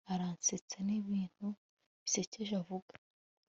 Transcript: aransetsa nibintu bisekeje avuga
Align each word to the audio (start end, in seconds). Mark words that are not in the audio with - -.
aransetsa 0.13 0.77
nibintu 0.87 1.47
bisekeje 2.03 2.53
avuga 2.61 2.93